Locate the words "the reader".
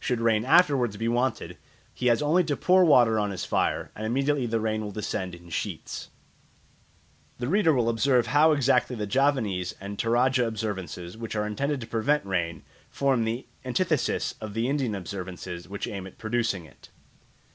7.38-7.74